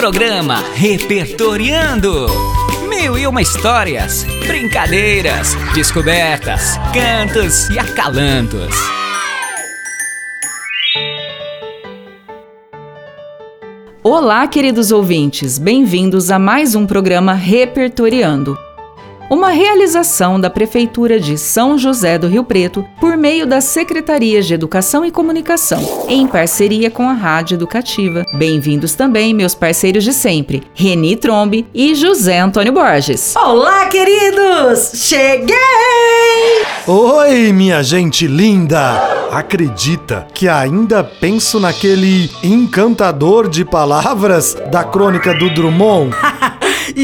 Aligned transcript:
Programa 0.00 0.64
Repertoriando. 0.72 2.26
Mil 2.88 3.18
e 3.18 3.26
uma 3.26 3.42
histórias, 3.42 4.24
brincadeiras, 4.46 5.54
descobertas, 5.74 6.78
cantos 6.94 7.68
e 7.68 7.78
acalantos. 7.78 8.74
Olá, 14.02 14.48
queridos 14.48 14.90
ouvintes, 14.90 15.58
bem-vindos 15.58 16.30
a 16.30 16.38
mais 16.38 16.74
um 16.74 16.86
programa 16.86 17.34
Repertoriando 17.34 18.56
uma 19.30 19.50
realização 19.50 20.40
da 20.40 20.50
Prefeitura 20.50 21.20
de 21.20 21.38
São 21.38 21.78
José 21.78 22.18
do 22.18 22.26
Rio 22.26 22.42
Preto 22.42 22.84
por 22.98 23.16
meio 23.16 23.46
das 23.46 23.62
Secretarias 23.62 24.44
de 24.44 24.54
Educação 24.54 25.04
e 25.04 25.12
Comunicação, 25.12 26.04
em 26.08 26.26
parceria 26.26 26.90
com 26.90 27.08
a 27.08 27.12
Rádio 27.12 27.54
Educativa. 27.54 28.24
Bem-vindos 28.34 28.96
também, 28.96 29.32
meus 29.32 29.54
parceiros 29.54 30.02
de 30.02 30.12
sempre, 30.12 30.64
Reni 30.74 31.14
Trombe 31.14 31.64
e 31.72 31.94
José 31.94 32.40
Antônio 32.40 32.72
Borges. 32.72 33.36
Olá, 33.36 33.86
queridos! 33.86 34.90
Cheguei! 34.94 35.54
Oi, 36.88 37.52
minha 37.52 37.84
gente 37.84 38.26
linda! 38.26 39.20
Acredita 39.30 40.26
que 40.34 40.48
ainda 40.48 41.04
penso 41.04 41.60
naquele 41.60 42.28
encantador 42.42 43.48
de 43.48 43.64
palavras 43.64 44.56
da 44.72 44.82
crônica 44.82 45.32
do 45.34 45.48
Drummond? 45.54 46.16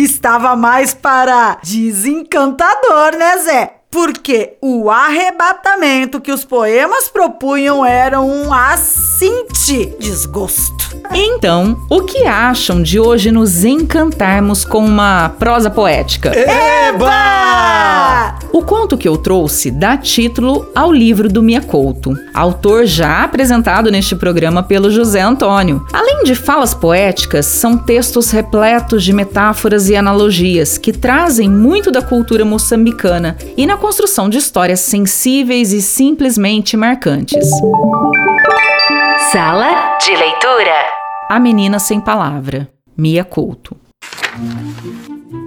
estava 0.02 0.54
mais 0.56 0.94
para 0.94 1.58
desencantador, 1.62 3.16
né, 3.16 3.38
Zé? 3.38 3.72
Porque 3.90 4.56
o 4.60 4.90
arrebatamento 4.90 6.20
que 6.20 6.32
os 6.32 6.44
poemas 6.44 7.08
propunham 7.08 7.84
era 7.84 8.20
um 8.20 8.52
assinte 8.52 9.86
desgosto. 9.98 10.95
Então, 11.12 11.78
o 11.88 12.02
que 12.02 12.24
acham 12.24 12.82
de 12.82 12.98
hoje 12.98 13.30
nos 13.30 13.64
encantarmos 13.64 14.64
com 14.64 14.84
uma 14.84 15.28
prosa 15.38 15.70
poética? 15.70 16.32
Eba! 16.34 18.38
O 18.52 18.62
conto 18.62 18.96
que 18.96 19.06
eu 19.06 19.18
trouxe 19.18 19.70
dá 19.70 19.96
título 19.96 20.66
ao 20.74 20.90
livro 20.90 21.28
do 21.28 21.42
Mia 21.42 21.60
Couto, 21.60 22.16
autor 22.32 22.86
já 22.86 23.22
apresentado 23.22 23.90
neste 23.90 24.16
programa 24.16 24.62
pelo 24.62 24.90
José 24.90 25.20
Antônio. 25.20 25.84
Além 25.92 26.24
de 26.24 26.34
falas 26.34 26.72
poéticas, 26.72 27.44
são 27.44 27.76
textos 27.76 28.30
repletos 28.30 29.04
de 29.04 29.12
metáforas 29.12 29.90
e 29.90 29.96
analogias 29.96 30.78
que 30.78 30.92
trazem 30.92 31.50
muito 31.50 31.90
da 31.90 32.00
cultura 32.00 32.44
moçambicana 32.44 33.36
e 33.56 33.66
na 33.66 33.76
construção 33.76 34.28
de 34.28 34.38
histórias 34.38 34.80
sensíveis 34.80 35.72
e 35.72 35.82
simplesmente 35.82 36.76
marcantes. 36.76 37.46
Sala 39.30 39.98
de 39.98 40.16
leitura. 40.16 40.95
A 41.28 41.40
menina 41.40 41.80
sem 41.80 42.00
palavra, 42.00 42.68
Mia 42.96 43.24
Couto. 43.24 43.76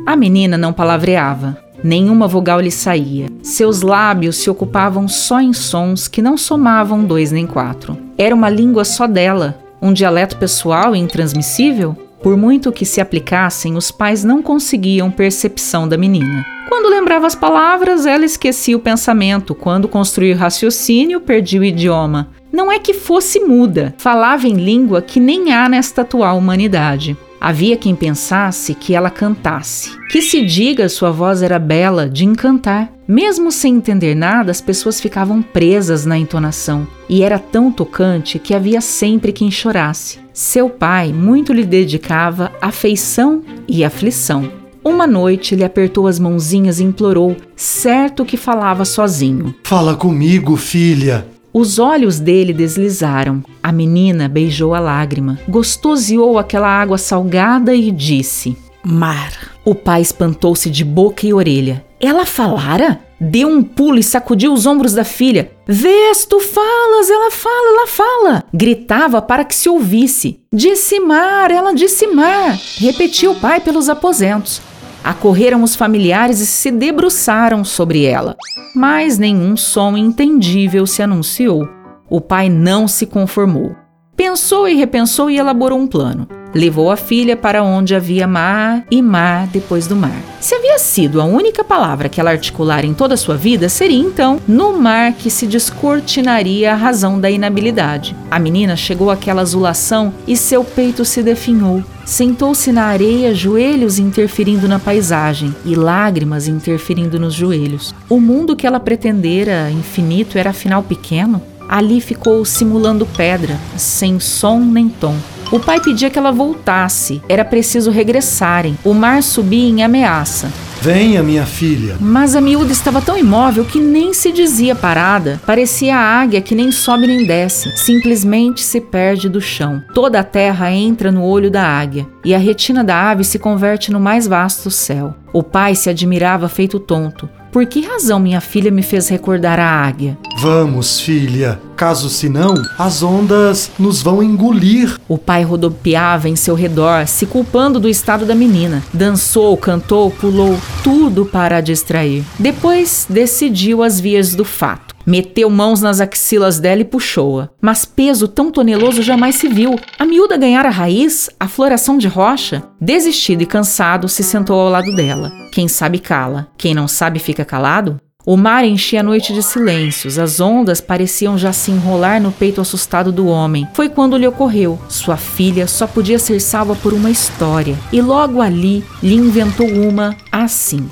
A 0.06 0.14
menina 0.14 0.58
não 0.58 0.74
palavreava, 0.74 1.58
nenhuma 1.82 2.28
vogal 2.28 2.60
lhe 2.60 2.70
saía. 2.70 3.28
Seus 3.42 3.82
lábios 3.82 4.36
se 4.36 4.50
ocupavam 4.50 5.08
só 5.08 5.40
em 5.40 5.54
sons 5.54 6.10
que 6.10 6.22
não 6.22 6.36
somavam 6.36 7.06
dois 7.06 7.32
nem 7.32 7.48
quatro. 7.48 7.98
Era 8.18 8.36
uma 8.36 8.50
língua 8.50 8.84
só 8.84 9.08
dela, 9.08 9.58
um 9.82 9.94
dialeto 9.94 10.36
pessoal 10.36 10.94
e 10.94 11.00
intransmissível? 11.00 11.96
Por 12.22 12.36
muito 12.36 12.74
que 12.74 12.86
se 12.86 13.00
aplicassem, 13.00 13.78
os 13.78 13.90
pais 13.90 14.22
não 14.22 14.42
conseguiam 14.42 15.10
percepção 15.10 15.88
da 15.88 15.98
menina. 15.98 16.46
Quando 16.68 16.90
lembrava 16.90 17.26
as 17.26 17.36
palavras, 17.36 18.06
ela 18.06 18.26
esquecia 18.26 18.76
o 18.76 18.82
pensamento. 18.82 19.56
Quando 19.56 19.88
construía 19.88 20.36
o 20.36 20.38
raciocínio, 20.38 21.22
perdia 21.22 21.62
o 21.62 21.64
idioma. 21.64 22.28
Não 22.60 22.70
é 22.70 22.78
que 22.78 22.94
fosse 22.94 23.40
muda, 23.40 23.96
falava 23.98 24.46
em 24.46 24.56
língua 24.56 25.02
que 25.02 25.18
nem 25.18 25.54
há 25.54 25.70
nesta 25.70 26.02
atual 26.02 26.38
humanidade. 26.38 27.16
Havia 27.40 27.78
quem 27.78 27.96
pensasse 27.96 28.74
que 28.74 28.94
ela 28.94 29.10
cantasse. 29.10 29.92
Que 30.10 30.22
se 30.22 30.46
diga 30.46 30.90
sua 30.90 31.10
voz 31.10 31.42
era 31.42 31.58
bela, 31.58 32.10
de 32.10 32.26
encantar. 32.26 32.92
Mesmo 33.08 33.50
sem 33.50 33.76
entender 33.76 34.14
nada, 34.14 34.52
as 34.52 34.60
pessoas 34.60 35.00
ficavam 35.00 35.42
presas 35.42 36.06
na 36.06 36.18
entonação. 36.18 36.86
E 37.08 37.24
era 37.24 37.40
tão 37.40 37.72
tocante 37.72 38.38
que 38.38 38.54
havia 38.54 38.82
sempre 38.82 39.32
quem 39.32 39.50
chorasse. 39.50 40.20
Seu 40.34 40.70
pai 40.70 41.14
muito 41.14 41.54
lhe 41.54 41.64
dedicava 41.64 42.52
afeição 42.62 43.42
e 43.70 43.86
aflição. 43.86 44.52
Uma 44.84 45.08
noite 45.08 45.56
ele 45.56 45.64
apertou 45.64 46.08
as 46.08 46.20
mãozinhas 46.20 46.82
e 46.82 46.84
implorou, 46.84 47.38
certo 47.56 48.26
que 48.26 48.36
falava 48.36 48.84
sozinho: 48.84 49.56
Fala 49.64 49.96
comigo, 49.96 50.58
filha. 50.58 51.26
Os 51.54 51.80
olhos 51.80 52.20
dele 52.20 52.54
deslizaram. 52.54 53.44
A 53.62 53.72
menina 53.72 54.28
beijou 54.28 54.74
a 54.74 54.80
lágrima, 54.80 55.40
gostoseou 55.48 56.38
aquela 56.38 56.68
água 56.68 56.98
salgada 56.98 57.74
e 57.74 57.92
disse: 57.92 58.56
Mar. 58.84 59.50
O 59.66 59.76
pai 59.76 60.02
espantou-se 60.02 60.70
de 60.70 60.84
boca 60.84 61.28
e 61.28 61.34
orelha. 61.34 61.86
Ela 62.00 62.26
falara? 62.26 63.00
Deu 63.22 63.50
um 63.50 63.62
pulo 63.62 64.00
e 64.00 64.04
sacudiu 64.04 64.54
os 64.54 64.66
ombros 64.66 64.94
da 64.94 65.04
filha. 65.04 65.52
Vês, 65.68 66.26
tu 66.26 66.40
falas, 66.40 67.10
ela 67.10 67.30
fala, 67.30 67.70
ela 67.70 67.88
fala. 67.88 68.44
Gritava 68.54 69.22
para 69.22 69.44
que 69.44 69.54
se 69.54 69.68
ouvisse. 69.68 70.40
Disse 70.54 71.00
mar, 71.02 71.52
ela 71.52 71.74
disse 71.74 72.08
mar. 72.08 72.58
Repetiu 72.78 73.32
o 73.32 73.36
pai 73.36 73.60
pelos 73.60 73.90
aposentos. 73.90 74.62
Acorreram 75.04 75.64
os 75.64 75.76
familiares 75.76 76.40
e 76.40 76.46
se 76.46 76.72
debruçaram 76.72 77.64
sobre 77.64 78.06
ela, 78.06 78.36
mas 78.76 79.18
nenhum 79.18 79.56
som 79.56 79.96
entendível 79.98 80.86
se 80.86 81.02
anunciou. 81.02 81.68
O 82.10 82.20
pai 82.20 82.50
não 82.50 82.88
se 82.88 83.06
conformou. 83.06 83.76
Pensou 84.16 84.68
e 84.68 84.76
repensou 84.76 85.30
e 85.30 85.38
elaborou 85.38 85.80
um 85.80 85.88
plano. 85.88 86.28
Levou 86.54 86.92
a 86.92 86.98
filha 86.98 87.38
para 87.38 87.64
onde 87.64 87.96
havia 87.96 88.28
mar 88.28 88.84
e 88.90 89.02
mar 89.02 89.48
depois 89.48 89.86
do 89.86 89.96
mar. 89.96 90.20
Se 90.42 90.56
havia 90.56 90.80
sido 90.80 91.22
a 91.22 91.24
única 91.24 91.64
palavra 91.64 92.10
que 92.10 92.20
ela 92.20 92.32
articulara 92.32 92.86
em 92.86 92.94
toda 92.94 93.14
a 93.14 93.18
sua 93.18 93.38
vida, 93.38 93.70
seria 93.70 94.00
então 94.00 94.40
no 94.48 94.74
mar 94.74 95.14
que 95.14 95.30
se 95.30 95.46
descortinaria 95.46 96.74
a 96.74 96.76
razão 96.76 97.20
da 97.20 97.30
inabilidade. 97.30 98.16
A 98.32 98.40
menina 98.40 98.76
chegou 98.76 99.12
àquela 99.12 99.44
azulação 99.44 100.14
e 100.28 100.36
seu 100.36 100.64
peito 100.64 101.06
se 101.06 101.22
definhou. 101.22 101.84
Sentou-se 102.10 102.72
na 102.72 102.86
areia, 102.86 103.36
joelhos 103.36 104.00
interferindo 104.00 104.68
na 104.68 104.80
paisagem 104.80 105.56
e 105.64 105.76
lágrimas 105.76 106.48
interferindo 106.48 107.20
nos 107.20 107.36
joelhos. 107.36 107.94
O 108.10 108.20
mundo 108.20 108.56
que 108.56 108.66
ela 108.66 108.80
pretendera 108.80 109.70
infinito 109.70 110.36
era 110.36 110.50
afinal 110.50 110.82
pequeno? 110.82 111.40
Ali 111.70 112.02
ficou 112.02 112.44
simulando 112.44 113.06
pedra, 113.06 113.60
sem 113.78 114.20
som 114.20 114.60
nem 114.60 114.90
tom. 114.90 115.16
O 115.52 115.60
pai 115.60 115.80
pedia 115.80 116.10
que 116.10 116.18
ela 116.18 116.32
voltasse, 116.32 117.22
era 117.30 117.46
preciso 117.46 117.92
regressarem. 117.92 118.76
O 118.84 118.96
mar 118.96 119.22
subia 119.22 119.70
em 119.70 119.84
ameaça. 119.84 120.52
Venha, 120.82 121.22
minha 121.22 121.46
filha. 121.46 121.98
Mas 122.00 122.38
a 122.38 122.42
miúda 122.42 122.72
estava 122.72 123.02
tão 123.02 123.18
imóvel 123.18 123.66
que 123.66 123.80
nem 123.80 124.14
se 124.14 124.32
dizia 124.32 124.74
parada. 124.74 125.40
Parecia 125.46 125.98
a 125.98 126.22
águia 126.22 126.42
que 126.42 126.56
nem 126.56 126.72
sobe 126.72 127.06
nem 127.06 127.26
desce, 127.26 127.76
simplesmente 127.76 128.62
se 128.62 128.80
perde 128.80 129.28
do 129.28 129.42
chão. 129.42 129.84
Toda 129.94 130.22
a 130.22 130.24
terra 130.24 130.72
entra 130.72 131.12
no 131.12 131.24
olho 131.24 131.52
da 131.52 131.64
águia 131.64 132.08
e 132.24 132.34
a 132.34 132.38
retina 132.38 132.82
da 132.82 133.12
ave 133.12 133.26
se 133.26 133.38
converte 133.38 133.92
no 133.92 134.00
mais 134.00 134.26
vasto 134.26 134.72
céu. 134.72 135.14
O 135.34 135.44
pai 135.44 135.76
se 135.76 135.90
admirava 135.90 136.48
feito 136.48 136.80
tonto. 136.80 137.30
Por 137.52 137.66
que 137.66 137.82
razão 137.82 138.20
minha 138.20 138.40
filha 138.40 138.72
me 138.72 138.84
fez 138.84 139.10
recordar 139.10 139.60
a 139.60 139.66
águia? 139.66 140.18
Vamos, 140.42 141.02
filha. 141.02 141.60
Caso 141.76 142.10
senão, 142.10 142.54
as 142.78 143.04
ondas 143.04 143.70
nos 143.78 144.02
vão 144.02 144.24
engolir. 144.24 144.98
O 145.06 145.18
pai 145.18 145.44
rodopiava 145.44 146.30
em 146.30 146.36
seu 146.38 146.56
redor, 146.56 147.06
se 147.08 147.26
culpando 147.26 147.78
do 147.78 147.90
estado 147.90 148.26
da 148.26 148.34
menina. 148.34 148.82
Dançou, 148.94 149.58
cantou, 149.58 150.10
pulou, 150.10 150.58
tudo 150.82 151.26
para 151.26 151.58
a 151.58 151.62
distrair. 151.62 152.24
Depois 152.40 153.06
decidiu 153.10 153.84
as 153.84 154.00
vias 154.00 154.34
do 154.34 154.46
fato. 154.46 154.96
Meteu 155.06 155.50
mãos 155.50 155.82
nas 155.82 156.00
axilas 156.00 156.58
dela 156.58 156.82
e 156.82 156.86
puxou-a. 156.86 157.50
Mas 157.62 157.84
peso 157.84 158.26
tão 158.26 158.50
toneloso 158.50 159.02
jamais 159.02 159.36
se 159.36 159.50
viu. 159.50 159.78
A 159.98 160.06
miúda 160.06 160.38
ganhara 160.38 160.70
raiz, 160.70 161.30
a 161.38 161.50
floração 161.50 161.98
de 161.98 162.08
rocha. 162.08 162.64
Desistido 162.80 163.42
e 163.42 163.46
cansado, 163.46 164.08
se 164.08 164.24
sentou 164.24 164.58
ao 164.58 164.70
lado 164.70 164.96
dela. 164.96 165.34
Quem 165.52 165.68
sabe 165.68 166.00
cala, 166.00 166.48
quem 166.58 166.74
não 166.74 166.88
sabe 166.88 167.20
fica 167.20 167.44
calado? 167.44 168.00
O 168.26 168.36
mar 168.36 168.66
enchia 168.66 169.00
a 169.00 169.04
noite 169.04 169.34
de 169.34 169.42
silêncios, 169.42 170.20
as 170.20 170.42
ondas 170.42 170.82
pareciam 170.82 171.38
já 171.38 171.54
se 171.54 171.72
enrolar 171.72 172.22
no 172.22 172.34
peito 172.34 172.60
assustado 172.60 173.14
do 173.14 173.28
homem. 173.28 173.66
Foi 173.74 173.88
quando 173.88 174.18
lhe 174.18 174.28
ocorreu: 174.28 174.78
sua 174.90 175.16
filha 175.16 175.66
só 175.68 175.88
podia 175.88 176.20
ser 176.20 176.42
salva 176.42 176.76
por 176.76 176.94
uma 176.94 177.10
história, 177.10 177.78
e 177.94 178.02
logo 178.02 178.42
ali 178.42 178.84
lhe 179.02 179.16
inventou 179.16 179.68
uma 179.68 180.18
assim. 180.30 180.90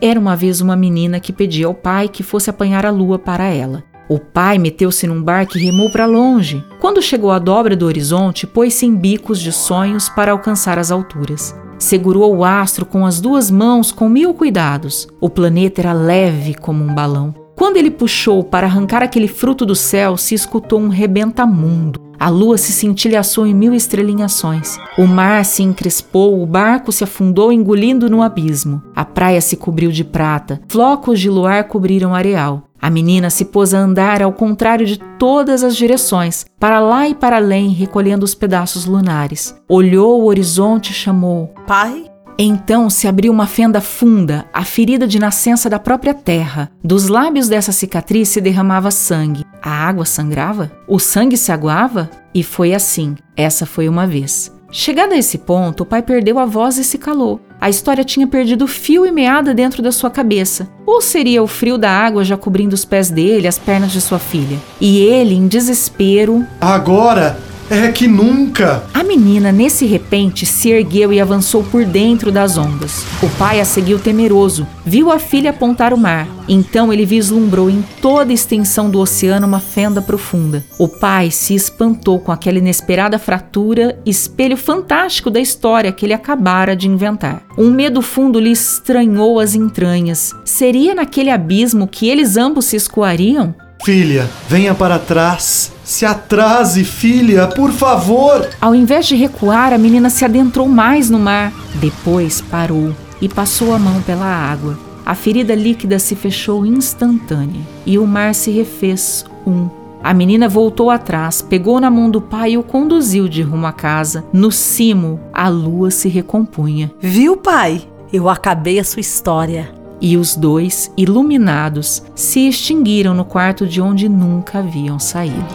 Era 0.00 0.20
uma 0.20 0.36
vez 0.36 0.60
uma 0.60 0.76
menina 0.76 1.18
que 1.18 1.32
pedia 1.32 1.66
ao 1.66 1.74
pai 1.74 2.08
que 2.08 2.22
fosse 2.22 2.48
apanhar 2.48 2.86
a 2.86 2.90
lua 2.90 3.18
para 3.18 3.44
ela. 3.44 3.82
O 4.08 4.20
pai 4.20 4.56
meteu-se 4.56 5.04
num 5.06 5.20
barco 5.20 5.58
e 5.58 5.60
remou 5.60 5.90
para 5.90 6.06
longe. 6.06 6.64
Quando 6.80 7.02
chegou 7.02 7.32
à 7.32 7.40
dobra 7.40 7.74
do 7.74 7.86
horizonte, 7.86 8.46
pôs-se 8.46 8.86
em 8.86 8.94
bicos 8.94 9.40
de 9.40 9.52
sonhos 9.52 10.08
para 10.08 10.30
alcançar 10.30 10.78
as 10.78 10.92
alturas. 10.92 11.54
Segurou 11.78 12.36
o 12.36 12.44
astro 12.44 12.84
com 12.84 13.06
as 13.06 13.20
duas 13.20 13.50
mãos 13.50 13.92
com 13.92 14.08
mil 14.08 14.34
cuidados. 14.34 15.06
O 15.20 15.30
planeta 15.30 15.80
era 15.80 15.92
leve 15.92 16.54
como 16.54 16.82
um 16.82 16.92
balão. 16.92 17.34
Quando 17.54 17.76
ele 17.76 17.90
puxou 17.90 18.44
para 18.44 18.66
arrancar 18.66 19.02
aquele 19.02 19.28
fruto 19.28 19.66
do 19.66 19.74
céu, 19.74 20.16
se 20.16 20.34
escutou 20.34 20.80
um 20.80 20.88
rebenta-mundo. 20.88 22.00
A 22.20 22.28
lua 22.28 22.58
se 22.58 22.72
cintilhaçou 22.72 23.46
em 23.46 23.54
mil 23.54 23.72
estrelinhações. 23.72 24.76
O 24.96 25.06
mar 25.06 25.44
se 25.44 25.62
encrespou, 25.62 26.42
o 26.42 26.46
barco 26.46 26.90
se 26.90 27.04
afundou, 27.04 27.52
engolindo 27.52 28.10
no 28.10 28.22
abismo. 28.22 28.82
A 28.94 29.04
praia 29.04 29.40
se 29.40 29.56
cobriu 29.56 29.92
de 29.92 30.02
prata, 30.02 30.60
flocos 30.68 31.20
de 31.20 31.30
luar 31.30 31.64
cobriram 31.64 32.10
o 32.10 32.14
areal. 32.14 32.67
A 32.80 32.90
menina 32.90 33.30
se 33.30 33.44
pôs 33.44 33.74
a 33.74 33.78
andar 33.78 34.22
ao 34.22 34.32
contrário 34.32 34.86
de 34.86 34.98
todas 35.18 35.64
as 35.64 35.76
direções, 35.76 36.46
para 36.58 36.80
lá 36.80 37.08
e 37.08 37.14
para 37.14 37.36
além, 37.36 37.70
recolhendo 37.70 38.24
os 38.24 38.34
pedaços 38.34 38.84
lunares. 38.84 39.54
Olhou 39.68 40.22
o 40.22 40.26
horizonte 40.26 40.90
e 40.90 40.94
chamou: 40.94 41.52
Pai? 41.66 42.04
Então 42.40 42.88
se 42.88 43.08
abriu 43.08 43.32
uma 43.32 43.48
fenda 43.48 43.80
funda, 43.80 44.46
a 44.52 44.64
ferida 44.64 45.08
de 45.08 45.18
nascença 45.18 45.68
da 45.68 45.78
própria 45.78 46.14
terra. 46.14 46.70
Dos 46.84 47.08
lábios 47.08 47.48
dessa 47.48 47.72
cicatriz 47.72 48.28
se 48.28 48.40
derramava 48.40 48.92
sangue. 48.92 49.44
A 49.60 49.70
água 49.70 50.04
sangrava? 50.04 50.70
O 50.86 51.00
sangue 51.00 51.36
se 51.36 51.50
aguava? 51.50 52.08
E 52.32 52.44
foi 52.44 52.74
assim. 52.74 53.16
Essa 53.36 53.66
foi 53.66 53.88
uma 53.88 54.06
vez. 54.06 54.56
Chegado 54.70 55.14
a 55.14 55.16
esse 55.16 55.38
ponto, 55.38 55.82
o 55.82 55.86
pai 55.86 56.02
perdeu 56.02 56.38
a 56.38 56.44
voz 56.44 56.76
e 56.76 56.84
se 56.84 56.98
calou. 56.98 57.40
A 57.58 57.70
história 57.70 58.04
tinha 58.04 58.26
perdido 58.26 58.66
fio 58.66 59.06
e 59.06 59.10
meada 59.10 59.54
dentro 59.54 59.82
da 59.82 59.90
sua 59.90 60.10
cabeça. 60.10 60.68
Ou 60.84 61.00
seria 61.00 61.42
o 61.42 61.46
frio 61.46 61.78
da 61.78 61.90
água 61.90 62.22
já 62.22 62.36
cobrindo 62.36 62.74
os 62.74 62.84
pés 62.84 63.10
dele, 63.10 63.48
as 63.48 63.58
pernas 63.58 63.92
de 63.92 64.00
sua 64.00 64.18
filha? 64.18 64.58
E 64.78 64.98
ele, 64.98 65.34
em 65.34 65.48
desespero. 65.48 66.46
Agora 66.60 67.38
é 67.70 67.92
que 67.92 68.08
nunca! 68.08 68.84
A 68.94 69.04
menina, 69.04 69.52
nesse 69.52 69.84
repente, 69.84 70.46
se 70.46 70.70
ergueu 70.70 71.12
e 71.12 71.20
avançou 71.20 71.62
por 71.62 71.84
dentro 71.84 72.32
das 72.32 72.56
ondas. 72.56 73.04
O 73.22 73.28
pai 73.30 73.60
a 73.60 73.64
seguiu 73.64 73.98
temeroso, 73.98 74.66
viu 74.84 75.10
a 75.12 75.18
filha 75.18 75.50
apontar 75.50 75.92
o 75.92 75.98
mar. 75.98 76.26
Então 76.48 76.92
ele 76.92 77.04
vislumbrou 77.04 77.68
em 77.68 77.84
toda 78.00 78.30
a 78.30 78.34
extensão 78.34 78.90
do 78.90 78.98
oceano 78.98 79.46
uma 79.46 79.60
fenda 79.60 80.00
profunda. 80.00 80.64
O 80.78 80.88
pai 80.88 81.30
se 81.30 81.54
espantou 81.54 82.18
com 82.18 82.32
aquela 82.32 82.58
inesperada 82.58 83.18
fratura, 83.18 83.98
espelho 84.06 84.56
fantástico 84.56 85.30
da 85.30 85.40
história 85.40 85.92
que 85.92 86.06
ele 86.06 86.14
acabara 86.14 86.74
de 86.74 86.88
inventar. 86.88 87.42
Um 87.56 87.70
medo 87.70 88.00
fundo 88.00 88.40
lhe 88.40 88.50
estranhou 88.50 89.38
as 89.38 89.54
entranhas. 89.54 90.34
Seria 90.44 90.94
naquele 90.94 91.30
abismo 91.30 91.86
que 91.86 92.08
eles 92.08 92.36
ambos 92.36 92.64
se 92.64 92.76
escoariam? 92.76 93.54
Filha, 93.84 94.28
venha 94.48 94.74
para 94.74 94.98
trás. 94.98 95.72
Se 95.88 96.04
atrase, 96.04 96.84
filha, 96.84 97.46
por 97.46 97.72
favor. 97.72 98.46
Ao 98.60 98.74
invés 98.74 99.06
de 99.06 99.16
recuar, 99.16 99.72
a 99.72 99.78
menina 99.78 100.10
se 100.10 100.22
adentrou 100.22 100.68
mais 100.68 101.08
no 101.08 101.18
mar. 101.18 101.50
Depois 101.76 102.42
parou 102.42 102.94
e 103.22 103.26
passou 103.26 103.74
a 103.74 103.78
mão 103.78 104.02
pela 104.02 104.26
água. 104.26 104.78
A 105.04 105.14
ferida 105.14 105.54
líquida 105.54 105.98
se 105.98 106.14
fechou 106.14 106.66
instantânea 106.66 107.62
e 107.86 107.98
o 107.98 108.06
mar 108.06 108.34
se 108.34 108.50
refez 108.50 109.24
um. 109.46 109.70
A 110.04 110.12
menina 110.12 110.46
voltou 110.46 110.90
atrás, 110.90 111.40
pegou 111.40 111.80
na 111.80 111.90
mão 111.90 112.10
do 112.10 112.20
pai 112.20 112.52
e 112.52 112.58
o 112.58 112.62
conduziu 112.62 113.26
de 113.26 113.40
rumo 113.40 113.66
à 113.66 113.72
casa. 113.72 114.26
No 114.30 114.52
cimo, 114.52 115.18
a 115.32 115.48
lua 115.48 115.90
se 115.90 116.10
recompunha. 116.10 116.92
Viu, 117.00 117.34
pai? 117.34 117.80
Eu 118.12 118.28
acabei 118.28 118.78
a 118.78 118.84
sua 118.84 119.00
história. 119.00 119.77
E 120.00 120.16
os 120.16 120.36
dois, 120.36 120.92
iluminados, 120.96 122.02
se 122.14 122.48
extinguiram 122.48 123.14
no 123.14 123.24
quarto 123.24 123.66
de 123.66 123.80
onde 123.80 124.08
nunca 124.08 124.60
haviam 124.60 124.98
saído. 124.98 125.46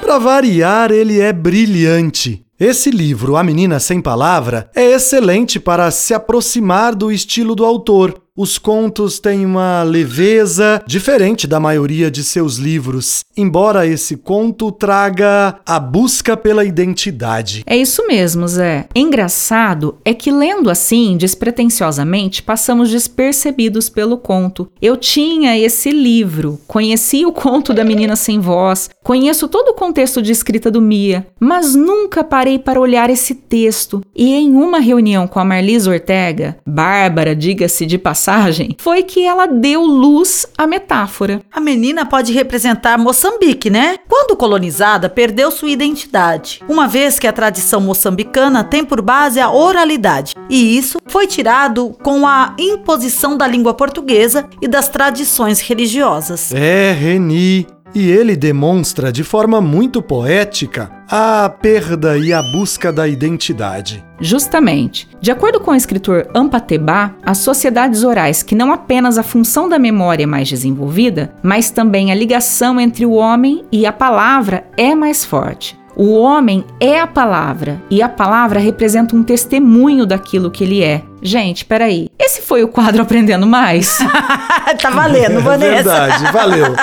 Para 0.00 0.18
variar, 0.18 0.90
ele 0.90 1.20
é 1.20 1.32
brilhante. 1.32 2.44
Esse 2.58 2.90
livro, 2.90 3.36
A 3.36 3.42
Menina 3.42 3.80
Sem 3.80 4.02
Palavra, 4.02 4.70
é 4.74 4.92
excelente 4.92 5.58
para 5.58 5.90
se 5.90 6.12
aproximar 6.12 6.94
do 6.94 7.10
estilo 7.10 7.54
do 7.54 7.64
autor. 7.64 8.20
Os 8.42 8.56
contos 8.56 9.18
têm 9.18 9.44
uma 9.44 9.82
leveza 9.82 10.82
diferente 10.86 11.46
da 11.46 11.60
maioria 11.60 12.10
de 12.10 12.24
seus 12.24 12.56
livros, 12.56 13.22
embora 13.36 13.86
esse 13.86 14.16
conto 14.16 14.72
traga 14.72 15.60
a 15.66 15.78
busca 15.78 16.34
pela 16.38 16.64
identidade. 16.64 17.62
É 17.66 17.76
isso 17.76 18.06
mesmo, 18.06 18.48
Zé. 18.48 18.86
Engraçado 18.96 19.98
é 20.06 20.14
que 20.14 20.30
lendo 20.30 20.70
assim, 20.70 21.18
despretensiosamente, 21.18 22.42
passamos 22.42 22.88
despercebidos 22.88 23.90
pelo 23.90 24.16
conto. 24.16 24.72
Eu 24.80 24.96
tinha 24.96 25.58
esse 25.58 25.90
livro, 25.90 26.58
conheci 26.66 27.26
o 27.26 27.34
conto 27.34 27.74
da 27.74 27.84
menina 27.84 28.16
sem 28.16 28.40
voz, 28.40 28.88
conheço 29.04 29.48
todo 29.48 29.68
o 29.68 29.74
contexto 29.74 30.22
de 30.22 30.32
escrita 30.32 30.70
do 30.70 30.80
Mia, 30.80 31.26
mas 31.38 31.74
nunca 31.74 32.24
parei 32.24 32.58
para 32.58 32.80
olhar 32.80 33.10
esse 33.10 33.34
texto. 33.34 34.00
E 34.16 34.32
em 34.32 34.54
uma 34.54 34.78
reunião 34.78 35.28
com 35.28 35.38
a 35.38 35.44
Marlise 35.44 35.90
Ortega, 35.90 36.56
Bárbara, 36.66 37.36
diga-se 37.36 37.84
de 37.84 37.98
passagem, 37.98 38.29
foi 38.78 39.02
que 39.02 39.24
ela 39.24 39.46
deu 39.46 39.82
luz 39.82 40.46
à 40.56 40.66
metáfora. 40.66 41.42
A 41.52 41.60
menina 41.60 42.06
pode 42.06 42.32
representar 42.32 42.98
Moçambique, 42.98 43.70
né? 43.70 43.96
Quando 44.08 44.36
colonizada, 44.36 45.08
perdeu 45.08 45.50
sua 45.50 45.70
identidade, 45.70 46.62
uma 46.68 46.86
vez 46.86 47.18
que 47.18 47.26
a 47.26 47.32
tradição 47.32 47.80
moçambicana 47.80 48.62
tem 48.62 48.84
por 48.84 49.00
base 49.00 49.40
a 49.40 49.50
oralidade, 49.50 50.34
e 50.48 50.76
isso 50.76 50.98
foi 51.06 51.26
tirado 51.26 51.96
com 52.02 52.26
a 52.26 52.54
imposição 52.58 53.36
da 53.36 53.46
língua 53.46 53.74
portuguesa 53.74 54.48
e 54.60 54.68
das 54.68 54.88
tradições 54.88 55.60
religiosas. 55.60 56.52
É, 56.52 56.92
Reni. 56.92 57.79
E 57.94 58.08
ele 58.10 58.36
demonstra 58.36 59.12
de 59.12 59.24
forma 59.24 59.60
muito 59.60 60.00
poética 60.00 60.90
a 61.08 61.48
perda 61.48 62.16
e 62.16 62.32
a 62.32 62.40
busca 62.40 62.92
da 62.92 63.08
identidade. 63.08 64.04
Justamente. 64.20 65.08
De 65.20 65.30
acordo 65.30 65.58
com 65.58 65.72
o 65.72 65.74
escritor 65.74 66.28
Ampatebá, 66.34 67.14
as 67.22 67.38
sociedades 67.38 68.04
orais 68.04 68.42
que 68.42 68.54
não 68.54 68.72
apenas 68.72 69.18
a 69.18 69.22
função 69.22 69.68
da 69.68 69.78
memória 69.78 70.22
é 70.22 70.26
mais 70.26 70.48
desenvolvida, 70.48 71.32
mas 71.42 71.70
também 71.70 72.12
a 72.12 72.14
ligação 72.14 72.80
entre 72.80 73.04
o 73.04 73.12
homem 73.12 73.64
e 73.72 73.84
a 73.86 73.92
palavra 73.92 74.64
é 74.76 74.94
mais 74.94 75.24
forte. 75.24 75.80
O 75.96 76.14
homem 76.14 76.64
é 76.78 77.00
a 77.00 77.06
palavra 77.06 77.82
e 77.90 78.00
a 78.00 78.08
palavra 78.08 78.60
representa 78.60 79.16
um 79.16 79.22
testemunho 79.22 80.06
daquilo 80.06 80.50
que 80.50 80.62
ele 80.64 80.82
é. 80.82 81.02
Gente, 81.20 81.64
peraí. 81.64 82.08
Esse 82.18 82.40
foi 82.40 82.62
o 82.62 82.68
quadro 82.68 83.02
Aprendendo 83.02 83.46
Mais? 83.46 83.98
tá 84.80 84.90
valendo, 84.90 85.40
Vanessa. 85.40 85.70
É 85.70 85.82
verdade, 85.82 86.32
valeu. 86.32 86.74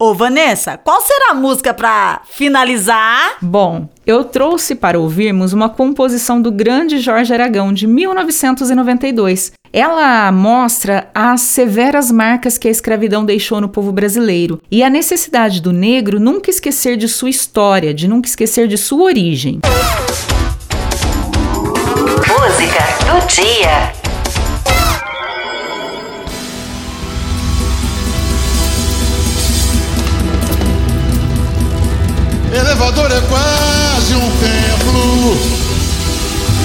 Ô, 0.00 0.14
Vanessa, 0.14 0.78
qual 0.78 1.00
será 1.00 1.32
a 1.32 1.34
música 1.34 1.74
pra 1.74 2.22
finalizar? 2.30 3.36
Bom, 3.42 3.88
eu 4.06 4.22
trouxe 4.22 4.76
para 4.76 4.96
ouvirmos 4.96 5.52
uma 5.52 5.68
composição 5.68 6.40
do 6.40 6.52
grande 6.52 7.00
Jorge 7.00 7.34
Aragão 7.34 7.72
de 7.72 7.88
1992. 7.88 9.50
Ela 9.72 10.30
mostra 10.30 11.10
as 11.12 11.40
severas 11.40 12.12
marcas 12.12 12.56
que 12.56 12.68
a 12.68 12.70
escravidão 12.70 13.24
deixou 13.24 13.60
no 13.60 13.68
povo 13.68 13.90
brasileiro 13.90 14.62
e 14.70 14.84
a 14.84 14.88
necessidade 14.88 15.60
do 15.60 15.72
negro 15.72 16.20
nunca 16.20 16.48
esquecer 16.48 16.96
de 16.96 17.08
sua 17.08 17.28
história, 17.28 17.92
de 17.92 18.06
nunca 18.06 18.28
esquecer 18.28 18.68
de 18.68 18.78
sua 18.78 19.02
origem. 19.02 19.58
Música 22.28 22.84
do 23.04 23.26
dia. 23.26 24.07
Elevador 32.52 33.10
é 33.12 33.20
quase 33.20 34.14
um 34.14 34.30
templo, 34.38 35.36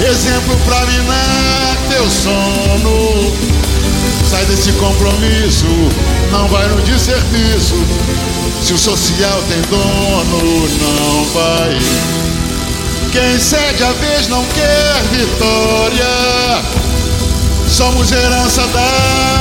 exemplo 0.10 0.58
pra 0.66 0.86
minar 0.86 1.78
teu 1.90 2.10
sono. 2.10 3.34
Sai 4.30 4.46
desse 4.46 4.72
compromisso, 4.74 5.66
não 6.32 6.48
vai 6.48 6.68
no 6.70 6.82
desserviço. 6.84 7.76
Se 8.64 8.74
o 8.74 8.78
social 8.78 9.44
tem 9.50 9.62
dono, 9.70 10.70
não 10.82 11.26
vai. 11.34 11.78
Quem 13.12 13.40
cede 13.40 13.84
a 13.84 13.92
vez 13.92 14.28
não 14.30 14.44
quer 14.46 15.04
vitória. 15.12 16.64
Somos 17.68 18.12
herança 18.12 18.66
da 18.68 19.33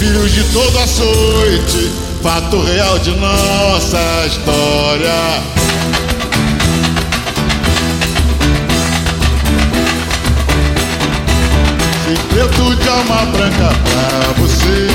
filhos 0.00 0.32
de 0.32 0.42
todo 0.44 0.78
açoite, 0.78 1.92
fato 2.22 2.62
real 2.62 2.98
de 3.00 3.10
nossa 3.16 4.26
história. 4.26 5.12
Se 12.06 12.18
preto 12.34 12.76
de 12.76 12.88
alma 12.88 13.26
branca 13.26 13.68
pra 13.84 14.32
você, 14.38 14.88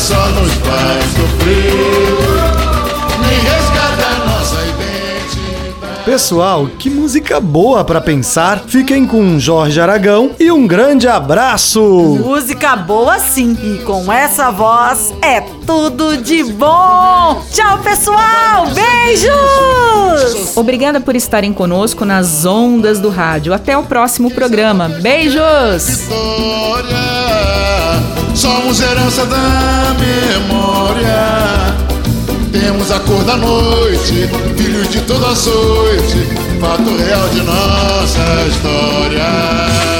só 0.00 0.26
nos 0.30 0.52
faz 0.54 1.04
sofrer 1.12 2.10
Nem 3.20 3.38
resgata 3.38 4.24
nossa 4.26 4.56
identidade 4.62 6.04
Pessoal, 6.06 6.66
que 6.78 6.88
música 6.88 7.38
boa 7.38 7.84
pra 7.84 8.00
pensar. 8.00 8.64
Fiquem 8.66 9.06
com 9.06 9.38
Jorge 9.38 9.78
Aragão 9.78 10.30
e 10.40 10.50
um 10.50 10.66
grande 10.66 11.06
abraço. 11.06 11.80
Música 11.80 12.74
boa 12.74 13.18
sim. 13.18 13.56
E 13.62 13.84
com 13.84 14.10
essa 14.10 14.50
voz 14.50 15.12
é 15.20 15.42
tudo 15.66 16.16
de 16.16 16.42
bom. 16.44 17.42
Tchau, 17.52 17.78
pessoal. 17.78 18.66
Beijos. 18.74 20.56
Obrigada 20.56 21.00
por 21.00 21.14
estarem 21.14 21.52
conosco 21.52 22.06
nas 22.06 22.46
ondas 22.46 22.98
do 22.98 23.10
rádio. 23.10 23.52
Até 23.52 23.76
o 23.76 23.82
próximo 23.82 24.30
programa. 24.30 24.88
Beijos! 24.88 25.86
Vitória, 26.08 27.29
somos 28.34 28.80
herança 28.80 29.24
da 29.26 29.94
memória. 29.98 31.76
Temos 32.52 32.90
a 32.90 33.00
cor 33.00 33.22
da 33.24 33.36
noite, 33.36 34.28
filhos 34.56 34.88
de 34.88 35.00
toda 35.02 35.28
açoite, 35.28 36.26
fato 36.60 36.96
real 36.96 37.28
de 37.28 37.42
nossa 37.42 38.46
história. 38.48 39.99